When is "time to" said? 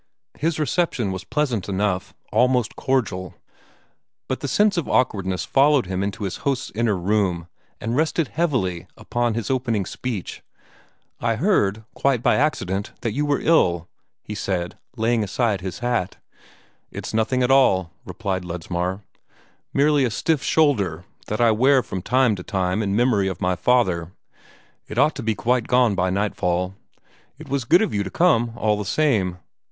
22.01-22.41